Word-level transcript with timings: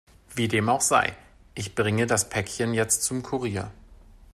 Wie 0.33 0.47
dem 0.47 0.67
auch 0.67 0.81
sei, 0.81 1.15
ich 1.53 1.75
bringe 1.75 2.07
das 2.07 2.27
Päckchen 2.27 2.73
jetzt 2.73 3.03
zum 3.03 3.21
Kurier. 3.21 3.69